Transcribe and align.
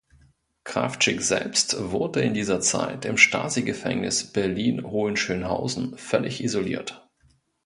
Krawczyk 0.63 1.21
selbst 1.21 1.75
wurde 1.91 2.21
in 2.23 2.33
dieser 2.33 2.59
Zeit 2.59 3.05
im 3.05 3.19
Stasi-Gefängnis 3.19 4.33
Berlin-Hohenschönhausen 4.33 5.95
völlig 5.95 6.43
isoliert. 6.43 7.07